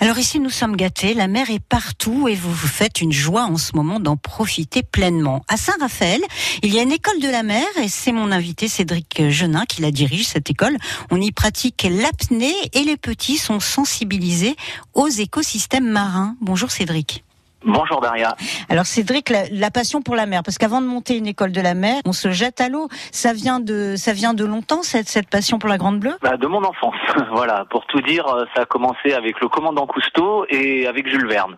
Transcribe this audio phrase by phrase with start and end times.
[0.00, 3.44] Alors ici, nous sommes gâtés, la mer est partout et vous vous faites une joie
[3.44, 5.44] en ce moment d'en profiter pleinement.
[5.46, 6.20] À Saint-Raphaël,
[6.64, 9.82] il y a une école de la mer et c'est mon invité Cédric Genin qui
[9.82, 10.76] la dirige, cette école.
[11.12, 14.56] On y pratique l'apnée et les petits sont sensibilisés
[14.94, 16.34] aux écosystèmes marins.
[16.40, 17.25] Bonjour Cédric.
[17.66, 18.36] Bonjour Daria.
[18.68, 21.74] Alors Cédric, la, passion pour la mer, parce qu'avant de monter une école de la
[21.74, 22.88] mer, on se jette à l'eau.
[23.10, 26.14] Ça vient de, ça vient de longtemps cette, cette passion pour la Grande Bleue?
[26.22, 26.94] Bah, De mon enfance,
[27.32, 27.64] voilà.
[27.68, 31.56] Pour tout dire, ça a commencé avec le commandant Cousteau et avec Jules Verne.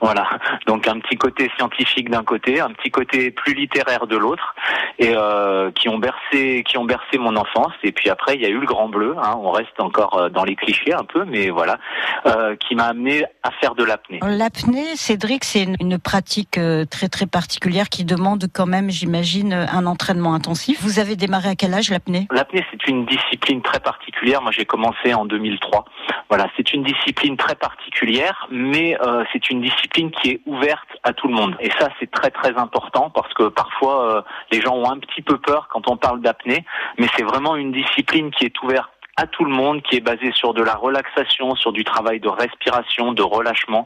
[0.00, 0.28] Voilà.
[0.66, 4.54] Donc un petit côté scientifique d'un côté, un petit côté plus littéraire de l'autre,
[4.98, 7.72] et euh, qui ont bercé, qui ont bercé mon enfance.
[7.82, 9.16] Et puis après, il y a eu le Grand Bleu.
[9.20, 9.34] Hein.
[9.42, 11.78] On reste encore euh, dans les clichés un peu, mais voilà,
[12.26, 14.20] euh, qui m'a amené à faire de l'apnée.
[14.22, 19.86] L'apnée, Cédric c'est une, pratique euh, très très particulière qui demande quand même, j'imagine, un
[19.86, 20.82] entraînement intensif.
[20.82, 22.28] Vous avez démarré à quel âge l'apnée?
[22.30, 24.42] L'apnée, c'est une discipline très particulière.
[24.42, 25.86] Moi, j'ai commencé en 2003.
[26.28, 31.14] Voilà, c'est une discipline très particulière, mais euh, c'est une discipline qui est ouverte à
[31.14, 31.56] tout le monde.
[31.60, 35.22] Et ça, c'est très très important parce que parfois, euh, les gens ont un petit
[35.22, 36.66] peu peur quand on parle d'apnée,
[36.98, 40.30] mais c'est vraiment une discipline qui est ouverte à tout le monde, qui est basé
[40.32, 43.84] sur de la relaxation, sur du travail de respiration, de relâchement.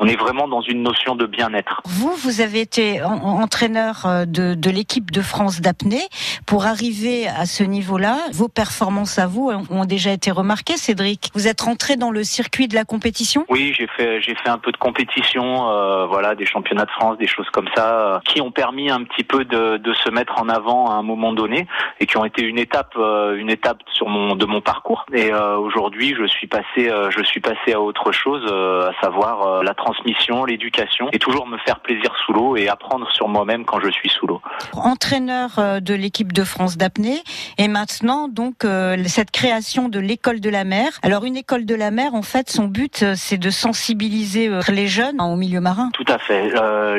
[0.00, 1.80] On est vraiment dans une notion de bien-être.
[1.84, 6.02] Vous, vous avez été entraîneur euh, de, de l'équipe de France d'apnée.
[6.46, 11.30] Pour arriver à ce niveau-là, vos performances à vous ont déjà été remarquées, Cédric.
[11.34, 13.44] Vous êtes rentré dans le circuit de la compétition?
[13.50, 17.18] Oui, j'ai fait, j'ai fait un peu de compétition, euh, voilà, des championnats de France,
[17.18, 20.40] des choses comme ça, euh, qui ont permis un petit peu de, de, se mettre
[20.40, 21.68] en avant à un moment donné
[22.00, 25.04] et qui ont été une étape, euh, une étape sur mon, de mon parcours parcours.
[25.12, 28.94] Et euh, aujourd'hui, je suis passé, euh, je suis passé à autre chose, euh, à
[29.02, 33.66] savoir la transmission, l'éducation, et toujours me faire plaisir sous l'eau et apprendre sur moi-même
[33.66, 34.40] quand je suis sous l'eau.
[34.72, 35.50] Entraîneur
[35.82, 37.20] de l'équipe de France d'apnée,
[37.58, 38.64] et maintenant donc
[39.06, 40.88] cette création de l'école de la mer.
[41.02, 45.20] Alors une école de la mer, en fait, son but c'est de sensibiliser les jeunes
[45.20, 45.90] au milieu marin.
[45.92, 46.44] Tout à fait.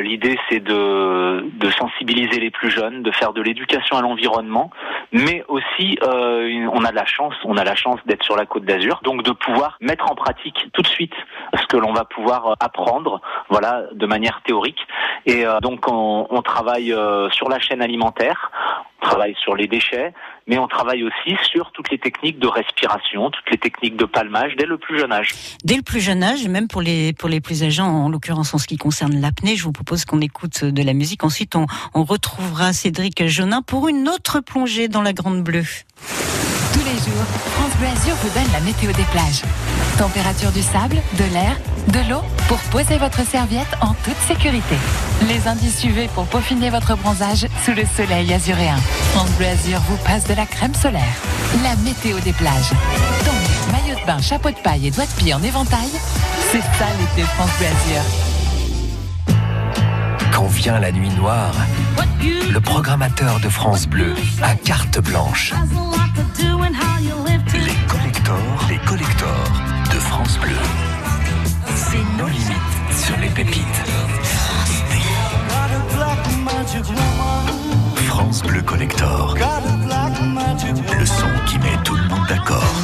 [0.00, 4.70] L'idée c'est de, de sensibiliser les plus jeunes, de faire de l'éducation à l'environnement,
[5.12, 8.64] mais aussi on a de la chance, on a la chance d'être sur la côte
[8.64, 11.14] d'Azur, donc de pouvoir mettre en pratique tout de suite
[11.60, 14.80] ce que l'on va pouvoir euh, apprendre, voilà, de manière théorique.
[15.26, 18.50] Et euh, donc on, travaille euh, sur la chaîne alimentaire,
[19.00, 20.12] on travaille sur les déchets,
[20.46, 24.54] mais on travaille aussi sur toutes les techniques de respiration, toutes les techniques de palmage
[24.56, 25.30] dès le plus jeune âge.
[25.64, 28.58] Dès le plus jeune âge, même pour les pour les plus âgés, en l'occurrence en
[28.58, 31.24] ce qui concerne l'apnée, je vous propose qu'on écoute de la musique.
[31.24, 35.64] Ensuite, on, on retrouvera Cédric Jonin pour une autre plongée dans la Grande Bleue.
[37.10, 37.88] France Bleu
[38.22, 39.42] vous donne la météo des plages.
[39.98, 41.56] Température du sable, de l'air,
[41.88, 44.76] de l'eau pour poser votre serviette en toute sécurité.
[45.28, 48.78] Les indices UV pour peaufiner votre bronzage sous le soleil azuréen.
[49.12, 49.46] France Bleu
[49.88, 51.02] vous passe de la crème solaire.
[51.62, 52.70] La météo des plages.
[53.24, 55.90] Donc, maillot de bain, chapeau de paille et doigts de pied en éventail,
[56.50, 58.33] c'est ça l'été France Bleu.
[60.34, 61.54] Quand vient la nuit noire,
[62.50, 65.54] le programmateur de France Bleu a carte blanche.
[67.52, 69.52] Les collecteurs, les collecteurs
[69.92, 70.56] de France Bleu.
[71.76, 73.62] C'est nos limites sur les pépites.
[78.06, 79.36] France Bleu Collector.
[80.98, 82.74] Le son qui met tout le monde d'accord.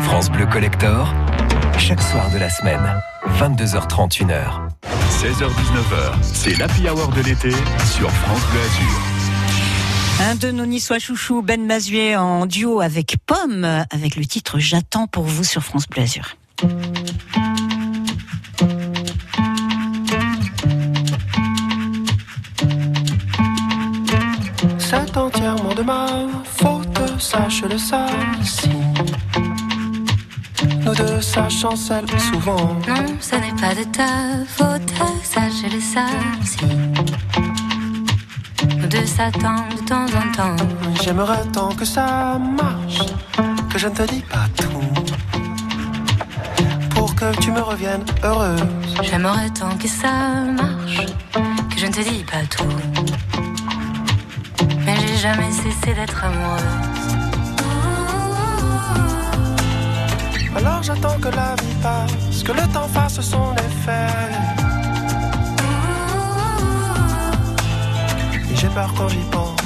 [0.00, 1.12] France Bleu Collector,
[1.76, 3.02] chaque soir de la semaine,
[3.38, 4.73] 22h30, 1h.
[5.20, 9.00] 16h-19h, c'est l'Happy Hour de l'été sur France Bleu Azur.
[10.20, 15.06] Un de nos niçois chouchous, Ben Mazuet, en duo avec Pomme, avec le titre J'attends
[15.06, 16.36] pour vous sur France Bleu Azur.
[24.78, 26.06] C'est entièrement de ma
[26.44, 28.06] faute, sache-le ça.
[28.42, 28.68] Si
[30.84, 32.76] nous deux, ça chancelle souvent.
[32.88, 35.40] Non, ce n'est pas de ta faute, ça.
[36.44, 36.64] Si
[38.78, 40.64] nous deux s'attendent de temps en temps.
[41.02, 43.00] J'aimerais tant que ça marche,
[43.70, 44.68] que je ne te dis pas tout.
[46.90, 48.62] Pour que tu me reviennes heureuse.
[49.02, 51.06] J'aimerais tant que ça marche,
[51.70, 52.76] que je ne te dis pas tout.
[54.84, 57.03] Mais j'ai jamais cessé d'être amoureuse.
[60.56, 64.06] Alors j'attends que la vie passe, que le temps fasse son effet.
[68.50, 69.60] Et j'ai peur quand j'y pense,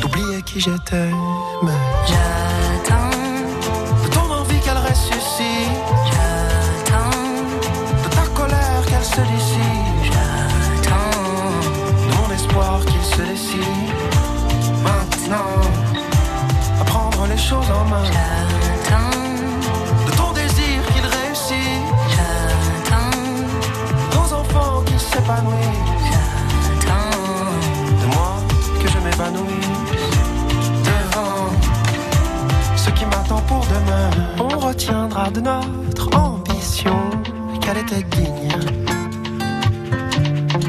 [0.00, 1.10] d'oublier qui j'étais.
[1.62, 1.72] Mais
[30.84, 31.50] devant
[32.76, 34.10] ce qui m'attend pour demain.
[34.38, 36.98] On retiendra de notre ambition
[37.60, 38.48] qu'elle était digne.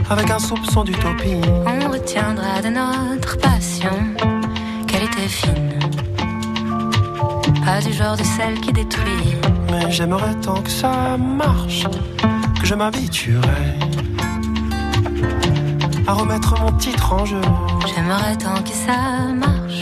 [0.09, 1.41] Avec un soupçon d'utopie.
[1.65, 3.95] On retiendra de notre passion
[4.88, 5.79] qu'elle était fine.
[7.63, 9.35] Pas du genre de celle qui détruit.
[9.71, 11.85] Mais j'aimerais tant que ça marche,
[12.59, 13.75] que je m'habituerais
[16.13, 17.41] remettre mon titre en jeu.
[17.88, 19.81] J'aimerais tant que ça marche,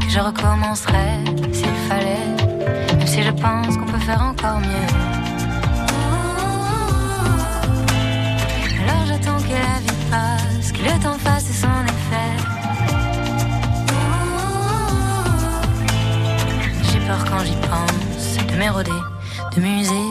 [0.00, 1.20] que je recommencerais
[1.52, 4.88] s'il fallait, même si je pense qu'on peut faire encore mieux.
[8.82, 12.32] Alors j'attends que la vie passe, que le temps fasse son effet.
[16.90, 19.00] J'ai peur quand j'y pense de m'éroder,
[19.54, 20.03] de muser.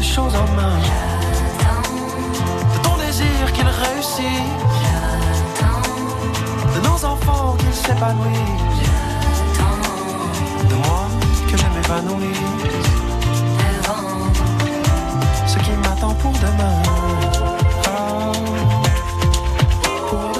[0.00, 0.78] Les choses en main,
[2.72, 3.66] de ton désir qu'il
[4.80, 5.82] j'attends,
[6.74, 8.88] de nos enfants qu'ils s'épanouissent,
[10.70, 11.02] de moi
[11.48, 12.38] que je m'épanouisse.
[15.46, 16.82] ce qui m'attend pour demain.
[17.86, 18.32] Ah,
[20.08, 20.39] pour demain.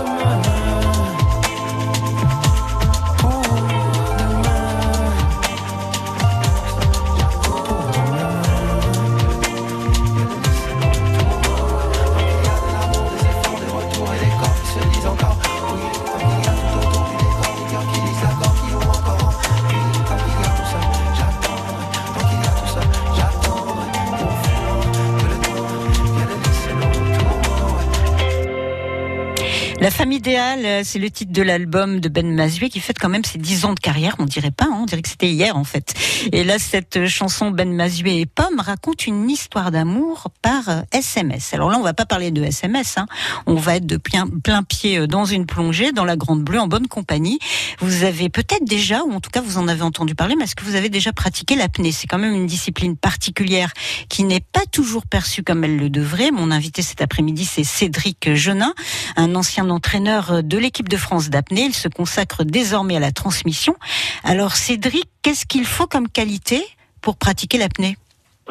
[29.81, 33.09] La femme idéale, euh, c'est le titre de l'album de Ben Mazué qui fête quand
[33.09, 34.15] même ses 10 ans de carrière.
[34.19, 35.95] On dirait pas, hein, on dirait que c'était hier en fait.
[36.33, 40.83] Et là, cette euh, chanson Ben Mazué et Pomme raconte une histoire d'amour par euh,
[40.93, 41.55] SMS.
[41.55, 42.99] Alors là, on va pas parler de SMS.
[42.99, 43.07] Hein.
[43.47, 46.61] On va être de plein, plein pied euh, dans une plongée, dans la Grande Bleue,
[46.61, 47.39] en bonne compagnie.
[47.79, 50.57] Vous avez peut-être déjà, ou en tout cas vous en avez entendu parler, mais est-ce
[50.57, 51.91] que vous avez déjà pratiqué l'apnée?
[51.91, 53.73] C'est quand même une discipline particulière
[54.11, 56.33] qui n'est pas toujours perçue comme elle le devrait.
[56.33, 58.75] Mon invité cet après-midi, c'est Cédric Genin,
[59.17, 61.63] un ancien entraîneur de l'équipe de France d'apnée.
[61.63, 63.77] Il se consacre désormais à la transmission.
[64.25, 66.65] Alors Cédric, qu'est-ce qu'il faut comme qualité
[67.01, 67.97] pour pratiquer l'apnée?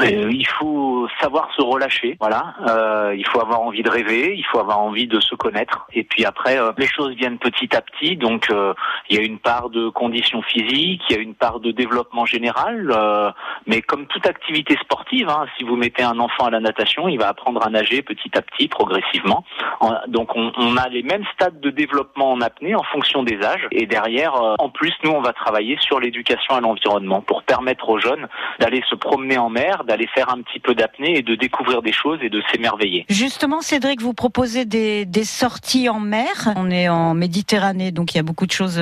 [0.02, 2.56] Euh, il faut savoir se relâcher, voilà.
[2.68, 5.88] Euh, il faut avoir envie de rêver, il faut avoir envie de se connaître.
[5.94, 8.16] Et puis après, euh, les choses viennent petit à petit.
[8.16, 8.74] Donc, euh,
[9.10, 12.26] il y a une part de condition physique, il y a une part de développement
[12.26, 12.92] général.
[12.92, 13.32] euh,
[13.68, 17.18] mais comme toute activité sportive, hein, si vous mettez un enfant à la natation, il
[17.20, 19.44] va apprendre à nager petit à petit, progressivement.
[19.80, 23.42] En- donc, on, on a les mêmes stades de développement en apnée en fonction des
[23.44, 23.68] âges.
[23.72, 28.00] Et derrière, en plus, nous, on va travailler sur l'éducation à l'environnement pour permettre aux
[28.00, 28.28] jeunes
[28.60, 31.92] d'aller se promener en mer, d'aller faire un petit peu d'apnée et de découvrir des
[31.92, 33.06] choses et de s'émerveiller.
[33.10, 36.28] Justement, Cédric, vous proposez des, des sorties en mer.
[36.56, 38.80] On est en Méditerranée, donc il y a beaucoup de choses,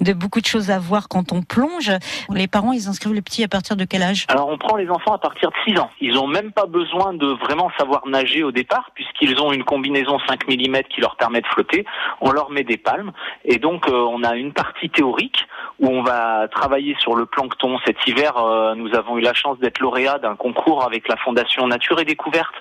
[0.00, 1.92] de beaucoup de choses à voir quand on plonge.
[2.34, 4.26] Les parents, ils inscrivent les petits à partir de quel âge?
[4.28, 5.90] Alors on prend les enfants à partir de 6 ans.
[6.00, 10.18] Ils ont même pas besoin de vraiment savoir nager au départ puisqu'ils ont une combinaison
[10.26, 11.84] 5 mm qui leur permet de flotter.
[12.20, 13.12] On leur met des palmes
[13.44, 15.46] et donc euh, on a une partie théorique
[15.78, 17.78] où on va travailler sur le plancton.
[17.86, 20.47] Cet hiver, euh, nous avons eu la chance d'être lauréat d'un concours
[20.84, 22.54] avec la Fondation Nature et Découverte,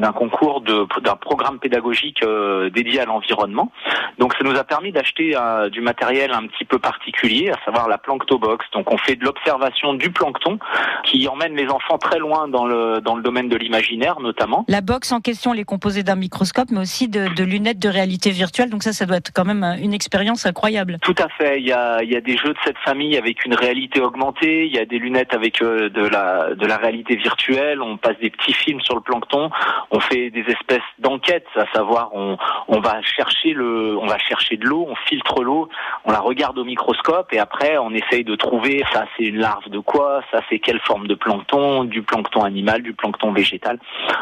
[0.00, 3.72] d'un concours de d'un programme pédagogique euh, dédié à l'environnement.
[4.18, 7.88] Donc ça nous a permis d'acheter euh, du matériel un petit peu particulier, à savoir
[7.88, 8.66] la planctobox.
[8.72, 10.58] Donc on fait de l'observation du plancton
[11.04, 14.64] qui emmène les enfants très loin dans le dans le domaine de l'imaginaire notamment.
[14.68, 17.88] La box en question, elle est composée d'un microscope, mais aussi de, de lunettes de
[17.88, 18.70] réalité virtuelle.
[18.70, 20.98] Donc ça, ça doit être quand même euh, une expérience incroyable.
[21.02, 21.60] Tout à fait.
[21.60, 24.66] Il y a, il y a des jeux de cette famille avec une réalité augmentée.
[24.66, 27.31] Il y a des lunettes avec de la de la réalité virtuelle.
[27.80, 29.50] On passe des petits films sur le plancton.
[29.90, 34.66] On fait des espèces d'enquêtes, à savoir on va chercher le on va chercher de
[34.66, 35.68] l'eau, on filtre l'eau,
[36.04, 39.68] on la regarde au microscope et après on essaye de trouver ça c'est une larve
[39.68, 43.78] de quoi, ça c'est quelle forme de plancton, du plancton animal, du plancton végétal.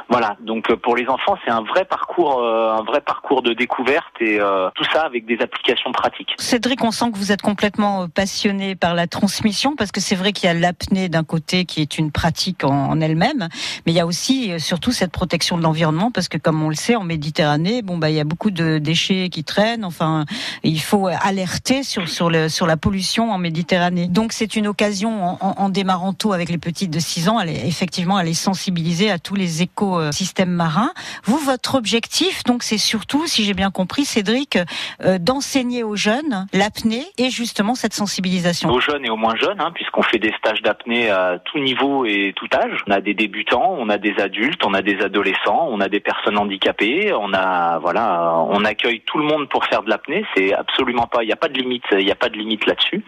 [0.09, 0.37] Voilà.
[0.41, 4.15] Donc euh, pour les enfants c'est un vrai parcours euh, un vrai parcours de découverte
[4.21, 6.35] et euh, tout ça avec des applications pratiques.
[6.39, 10.33] Cédric, on sent que vous êtes complètement passionné par la transmission, parce que c'est vrai
[10.33, 13.49] qu'il y a l'apnée d'un côté qui est une pratique en, en elle-même,
[13.87, 16.69] mais il y a aussi euh, surtout cette protection de l'environnement, parce que comme on
[16.69, 19.85] le sait, en Méditerranée, bon bah il y a beaucoup de déchets qui traînent.
[19.85, 20.25] Enfin,
[20.63, 24.09] il faut alerter sur sur le sur la pollution en Méditerranée.
[24.09, 27.51] Donc c'est une occasion en, en- démarrant tôt avec les petites de 6 ans, elle
[27.51, 30.91] est, effectivement, à les sensibiliser à tous les écosystèmes marins.
[31.25, 34.59] Vous, votre objectif, donc, c'est surtout, si j'ai bien compris, Cédric,
[35.05, 39.61] euh, d'enseigner aux jeunes l'apnée et justement cette sensibilisation Aux jeunes et aux moins jeunes,
[39.61, 42.80] hein, puisqu'on fait des stages d'apnée à tout niveau et tout âge.
[42.87, 46.01] On a des débutants, on a des adultes, on a des adolescents, on a des
[46.01, 50.25] personnes handicapées, on a voilà, on accueille tout le monde pour faire de l'apnée.
[50.35, 52.67] C'est absolument pas, il n'y a pas de limite, il n'y a pas de limite
[52.67, 53.05] là-dessus.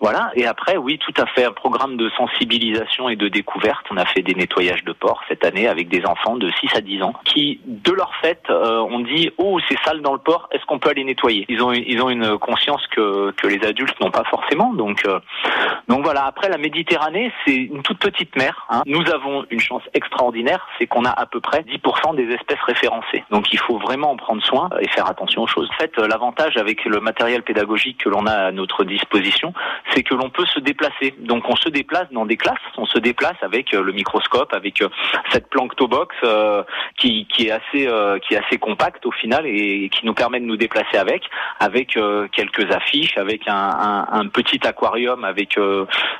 [0.00, 0.30] Voilà.
[0.34, 3.86] Et après, oui, tout à fait, un programme de sensibilisation et de découverte.
[3.90, 6.80] On a fait des nettoyages de porcs cette année avec des enfants de 6 à
[6.80, 10.48] 10 ans qui, de leur fait, euh, ont dit oh c'est sale dans le port,
[10.52, 11.44] est-ce qu'on peut aller nettoyer?
[11.48, 14.72] Ils ont ils ont une conscience que que les adultes n'ont pas forcément.
[14.74, 15.20] Donc euh,
[15.88, 16.24] donc voilà.
[16.24, 18.66] Après la Méditerranée, c'est une toute petite mer.
[18.70, 18.82] hein.
[18.86, 23.24] Nous avons une chance extraordinaire, c'est qu'on a à peu près 10% des espèces référencées.
[23.30, 25.68] Donc il faut vraiment en prendre soin et faire attention aux choses.
[25.70, 29.52] En fait, l'avantage avec le matériel pédagogique que l'on a à notre disposition,
[29.94, 31.14] c'est que l'on peut se déplacer.
[31.18, 34.80] Donc on se déplace dans des classes, on se déplace avec euh, le microscope, avec
[34.82, 34.88] euh,
[35.32, 36.62] cette planctobox euh,
[36.96, 37.88] qui, est assez
[38.22, 41.22] qui est assez compacte au final et, qui nous permet de nous déplacer avec,
[41.58, 41.98] avec
[42.32, 45.58] quelques affiches, avec un, petit aquarium, avec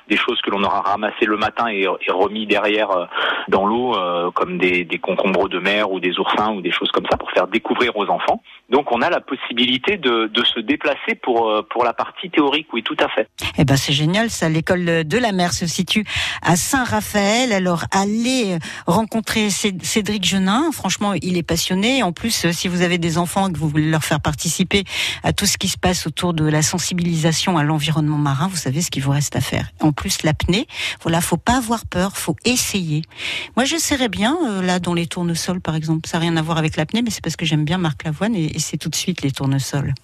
[0.08, 3.04] des choses que l'on aura ramassées le matin et remis derrière euh,
[3.48, 7.06] dans l'eau, euh, comme des, concombres de mer ou des oursins ou des choses comme
[7.10, 8.42] ça pour faire découvrir aux enfants.
[8.70, 12.82] Donc on a la possibilité de, se déplacer pour euh, pour la partie théorique, oui,
[12.82, 13.28] tout à fait.
[13.58, 14.48] Eh ben c'est génial, ça.
[14.48, 16.04] L'école de la mer se situe
[16.42, 17.52] à Saint-Raphaël.
[17.52, 20.70] Alors allez rencontrer Cé- Cédric Genin.
[20.72, 22.02] Franchement, il est passionné.
[22.02, 24.84] En plus, si vous avez des enfants que vous voulez leur faire participer
[25.22, 28.80] à tout ce qui se passe autour de la sensibilisation à l'environnement marin, vous savez
[28.80, 29.70] ce qu'il vous reste à faire.
[29.80, 30.66] En plus, l'apnée.
[31.02, 32.36] Voilà, faut pas avoir peur, faut
[32.70, 33.02] essayer.
[33.56, 36.08] Moi, j'essaierais bien euh, là dans les tournesols, par exemple.
[36.08, 38.34] Ça n'a rien à voir avec l'apnée, mais c'est parce que j'aime bien Marc Lavoine
[38.34, 39.94] et c'est tout de suite les tournesols.